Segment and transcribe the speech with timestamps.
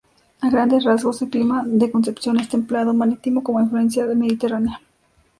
[0.39, 4.81] A grandes rasgos, el clima de Concepción es templado marítimo con influencia mediterránea.